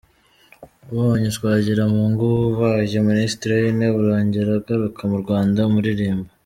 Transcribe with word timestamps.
Ubonye 0.91 1.29
Twagiramungu 1.37 2.27
abaye 2.55 2.97
Minisitiri 3.09 3.51
w’intebe, 3.63 3.97
urongera 4.01 4.49
ugaruka 4.59 5.01
mu 5.11 5.17
Rwanda 5.23 5.59
umuririmba! 5.69 6.29